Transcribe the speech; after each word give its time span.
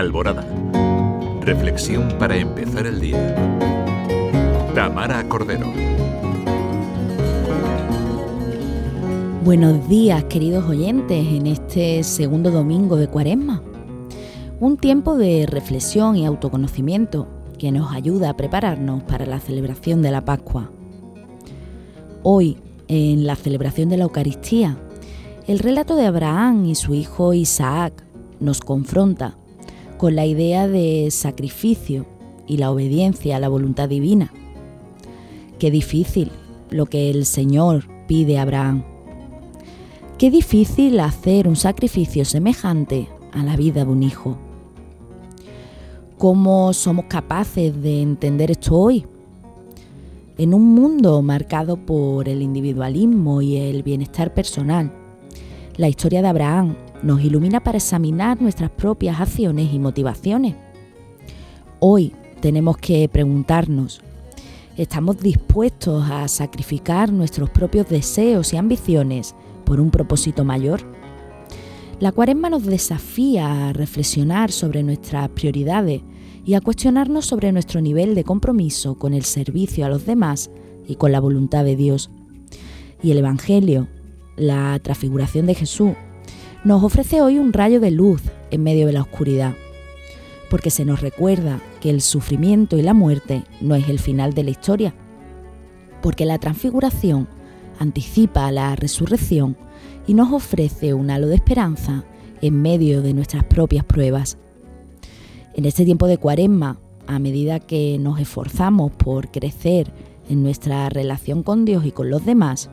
Alborada. 0.00 0.46
Reflexión 1.42 2.08
para 2.18 2.34
empezar 2.34 2.86
el 2.86 3.00
día. 3.00 3.36
Tamara 4.74 5.28
Cordero. 5.28 5.70
Buenos 9.44 9.86
días, 9.90 10.24
queridos 10.24 10.64
oyentes, 10.64 11.26
en 11.26 11.46
este 11.46 12.02
segundo 12.02 12.50
domingo 12.50 12.96
de 12.96 13.08
Cuaresma. 13.08 13.62
Un 14.58 14.78
tiempo 14.78 15.18
de 15.18 15.44
reflexión 15.46 16.16
y 16.16 16.24
autoconocimiento 16.24 17.28
que 17.58 17.70
nos 17.70 17.92
ayuda 17.92 18.30
a 18.30 18.36
prepararnos 18.38 19.02
para 19.02 19.26
la 19.26 19.38
celebración 19.38 20.00
de 20.00 20.12
la 20.12 20.24
Pascua. 20.24 20.70
Hoy, 22.22 22.56
en 22.88 23.26
la 23.26 23.36
celebración 23.36 23.90
de 23.90 23.98
la 23.98 24.04
Eucaristía, 24.04 24.78
el 25.46 25.58
relato 25.58 25.94
de 25.94 26.06
Abraham 26.06 26.64
y 26.64 26.74
su 26.74 26.94
hijo 26.94 27.34
Isaac 27.34 28.02
nos 28.40 28.62
confronta 28.62 29.36
con 30.00 30.16
la 30.16 30.24
idea 30.24 30.66
de 30.66 31.10
sacrificio 31.10 32.06
y 32.46 32.56
la 32.56 32.70
obediencia 32.70 33.36
a 33.36 33.38
la 33.38 33.50
voluntad 33.50 33.86
divina. 33.86 34.32
Qué 35.58 35.70
difícil 35.70 36.32
lo 36.70 36.86
que 36.86 37.10
el 37.10 37.26
Señor 37.26 37.84
pide 38.06 38.38
a 38.38 38.42
Abraham. 38.42 38.82
Qué 40.16 40.30
difícil 40.30 40.98
hacer 41.00 41.46
un 41.46 41.54
sacrificio 41.54 42.24
semejante 42.24 43.08
a 43.32 43.42
la 43.42 43.56
vida 43.56 43.84
de 43.84 43.90
un 43.90 44.02
hijo. 44.02 44.38
¿Cómo 46.16 46.72
somos 46.72 47.04
capaces 47.04 47.82
de 47.82 48.00
entender 48.00 48.52
esto 48.52 48.78
hoy? 48.78 49.04
En 50.38 50.54
un 50.54 50.74
mundo 50.74 51.20
marcado 51.20 51.76
por 51.76 52.26
el 52.26 52.40
individualismo 52.40 53.42
y 53.42 53.58
el 53.58 53.82
bienestar 53.82 54.32
personal, 54.32 54.90
la 55.76 55.88
historia 55.88 56.22
de 56.22 56.28
Abraham 56.28 56.74
nos 57.02 57.22
ilumina 57.22 57.60
para 57.60 57.78
examinar 57.78 58.40
nuestras 58.40 58.70
propias 58.70 59.20
acciones 59.20 59.72
y 59.72 59.78
motivaciones. 59.78 60.54
Hoy 61.78 62.12
tenemos 62.40 62.76
que 62.76 63.08
preguntarnos, 63.08 64.02
¿estamos 64.76 65.18
dispuestos 65.18 66.10
a 66.10 66.28
sacrificar 66.28 67.12
nuestros 67.12 67.50
propios 67.50 67.88
deseos 67.88 68.52
y 68.52 68.56
ambiciones 68.56 69.34
por 69.64 69.80
un 69.80 69.90
propósito 69.90 70.44
mayor? 70.44 70.80
La 72.00 72.12
cuaresma 72.12 72.50
nos 72.50 72.64
desafía 72.64 73.68
a 73.68 73.72
reflexionar 73.72 74.50
sobre 74.50 74.82
nuestras 74.82 75.28
prioridades 75.30 76.02
y 76.44 76.54
a 76.54 76.60
cuestionarnos 76.60 77.26
sobre 77.26 77.52
nuestro 77.52 77.80
nivel 77.80 78.14
de 78.14 78.24
compromiso 78.24 78.98
con 78.98 79.12
el 79.12 79.24
servicio 79.24 79.84
a 79.84 79.90
los 79.90 80.06
demás 80.06 80.50
y 80.88 80.96
con 80.96 81.12
la 81.12 81.20
voluntad 81.20 81.64
de 81.64 81.76
Dios. 81.76 82.10
Y 83.02 83.10
el 83.10 83.18
Evangelio, 83.18 83.86
la 84.36 84.78
transfiguración 84.78 85.46
de 85.46 85.54
Jesús, 85.54 85.92
nos 86.64 86.84
ofrece 86.84 87.22
hoy 87.22 87.38
un 87.38 87.52
rayo 87.52 87.80
de 87.80 87.90
luz 87.90 88.22
en 88.50 88.62
medio 88.62 88.86
de 88.86 88.92
la 88.92 89.02
oscuridad, 89.02 89.54
porque 90.50 90.70
se 90.70 90.84
nos 90.84 91.00
recuerda 91.00 91.60
que 91.80 91.88
el 91.88 92.02
sufrimiento 92.02 92.76
y 92.76 92.82
la 92.82 92.92
muerte 92.92 93.44
no 93.60 93.74
es 93.74 93.88
el 93.88 93.98
final 93.98 94.34
de 94.34 94.44
la 94.44 94.50
historia, 94.50 94.94
porque 96.02 96.26
la 96.26 96.38
transfiguración 96.38 97.28
anticipa 97.78 98.50
la 98.52 98.76
resurrección 98.76 99.56
y 100.06 100.12
nos 100.12 100.32
ofrece 100.32 100.92
un 100.92 101.10
halo 101.10 101.28
de 101.28 101.36
esperanza 101.36 102.04
en 102.42 102.60
medio 102.60 103.00
de 103.00 103.14
nuestras 103.14 103.44
propias 103.44 103.84
pruebas. 103.84 104.36
En 105.54 105.64
este 105.64 105.84
tiempo 105.84 106.06
de 106.06 106.18
cuaresma, 106.18 106.78
a 107.06 107.18
medida 107.18 107.58
que 107.58 107.98
nos 107.98 108.20
esforzamos 108.20 108.92
por 108.92 109.30
crecer 109.30 109.92
en 110.28 110.42
nuestra 110.42 110.88
relación 110.90 111.42
con 111.42 111.64
Dios 111.64 111.86
y 111.86 111.92
con 111.92 112.10
los 112.10 112.24
demás, 112.24 112.70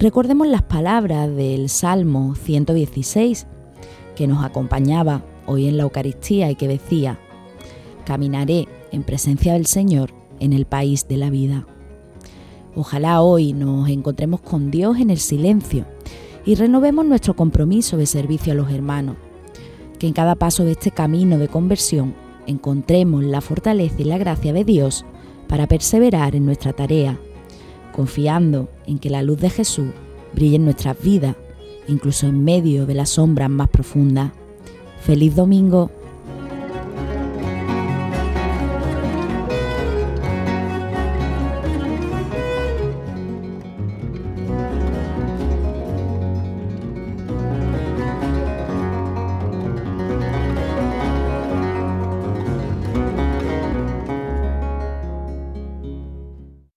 Recordemos 0.00 0.46
las 0.46 0.62
palabras 0.62 1.28
del 1.36 1.68
Salmo 1.68 2.34
116 2.34 3.46
que 4.16 4.26
nos 4.26 4.42
acompañaba 4.42 5.22
hoy 5.44 5.68
en 5.68 5.76
la 5.76 5.82
Eucaristía 5.82 6.50
y 6.50 6.54
que 6.54 6.68
decía, 6.68 7.18
Caminaré 8.06 8.66
en 8.92 9.02
presencia 9.02 9.52
del 9.52 9.66
Señor 9.66 10.14
en 10.38 10.54
el 10.54 10.64
país 10.64 11.06
de 11.06 11.18
la 11.18 11.28
vida. 11.28 11.66
Ojalá 12.74 13.20
hoy 13.20 13.52
nos 13.52 13.90
encontremos 13.90 14.40
con 14.40 14.70
Dios 14.70 14.96
en 14.96 15.10
el 15.10 15.18
silencio 15.18 15.84
y 16.46 16.54
renovemos 16.54 17.04
nuestro 17.04 17.36
compromiso 17.36 17.98
de 17.98 18.06
servicio 18.06 18.54
a 18.54 18.56
los 18.56 18.72
hermanos. 18.72 19.16
Que 19.98 20.06
en 20.06 20.14
cada 20.14 20.34
paso 20.34 20.64
de 20.64 20.72
este 20.72 20.92
camino 20.92 21.36
de 21.36 21.48
conversión 21.48 22.14
encontremos 22.46 23.22
la 23.22 23.42
fortaleza 23.42 23.96
y 23.98 24.04
la 24.04 24.16
gracia 24.16 24.54
de 24.54 24.64
Dios 24.64 25.04
para 25.46 25.66
perseverar 25.66 26.34
en 26.34 26.46
nuestra 26.46 26.72
tarea 26.72 27.20
confiando 27.92 28.68
en 28.86 28.98
que 28.98 29.10
la 29.10 29.22
luz 29.22 29.40
de 29.40 29.50
Jesús 29.50 29.88
brille 30.32 30.56
en 30.56 30.64
nuestras 30.64 31.00
vidas, 31.02 31.36
incluso 31.88 32.26
en 32.26 32.44
medio 32.44 32.86
de 32.86 32.94
las 32.94 33.10
sombras 33.10 33.50
más 33.50 33.68
profundas. 33.68 34.32
Feliz 35.02 35.34
domingo 35.34 35.90